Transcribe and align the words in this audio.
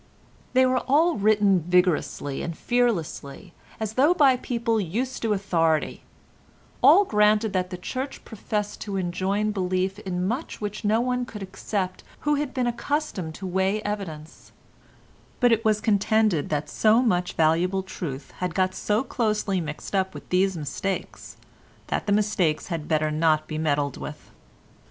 They 0.53 0.65
were 0.65 0.79
all 0.87 1.13
written 1.15 1.59
vigorously 1.59 2.41
and 2.41 2.57
fearlessly 2.57 3.53
as 3.79 3.93
though 3.93 4.15
by 4.15 4.35
people 4.35 4.81
used 4.81 5.21
to 5.21 5.31
authority; 5.31 6.01
all 6.81 7.05
granted 7.05 7.53
that 7.53 7.69
the 7.69 7.77
Church 7.77 8.25
professed 8.25 8.81
to 8.81 8.97
enjoin 8.97 9.51
belief 9.51 9.99
in 9.99 10.27
much 10.27 10.59
which 10.59 10.83
no 10.83 11.01
one 11.01 11.23
could 11.23 11.43
accept 11.43 12.03
who 12.21 12.33
had 12.33 12.51
been 12.51 12.65
accustomed 12.65 13.35
to 13.35 13.45
weigh 13.45 13.79
evidence; 13.83 14.51
but 15.39 15.51
it 15.51 15.63
was 15.63 15.79
contended 15.79 16.49
that 16.49 16.67
so 16.67 17.03
much 17.03 17.33
valuable 17.33 17.83
truth 17.83 18.31
had 18.39 18.55
got 18.55 18.73
so 18.73 19.03
closely 19.03 19.61
mixed 19.61 19.93
up 19.93 20.15
with 20.15 20.27
these 20.29 20.57
mistakes, 20.57 21.37
that 21.89 22.07
the 22.07 22.11
mistakes 22.11 22.69
had 22.69 22.87
better 22.87 23.11
not 23.11 23.47
be 23.47 23.59
meddled 23.59 23.97
with. 23.97 24.31